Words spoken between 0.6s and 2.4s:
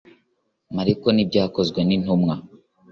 mariko ibyakozwe n intumwa